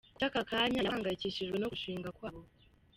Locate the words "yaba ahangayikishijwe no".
0.81-1.67